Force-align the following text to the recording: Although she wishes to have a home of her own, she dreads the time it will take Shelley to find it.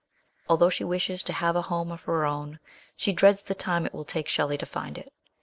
Although 0.49 0.71
she 0.71 0.83
wishes 0.83 1.21
to 1.21 1.33
have 1.33 1.55
a 1.55 1.61
home 1.61 1.91
of 1.91 2.05
her 2.05 2.25
own, 2.25 2.57
she 2.95 3.13
dreads 3.13 3.43
the 3.43 3.53
time 3.53 3.85
it 3.85 3.93
will 3.93 4.03
take 4.03 4.27
Shelley 4.27 4.57
to 4.57 4.65
find 4.65 4.97
it. 4.97 5.13